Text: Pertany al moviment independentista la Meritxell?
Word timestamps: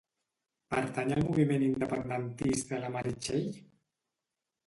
Pertany 0.73 1.11
al 1.15 1.21
moviment 1.25 1.65
independentista 1.67 2.79
la 2.85 2.91
Meritxell? 2.97 3.47